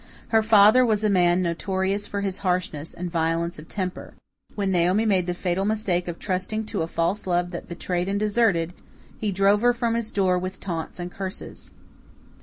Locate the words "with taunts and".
10.39-11.11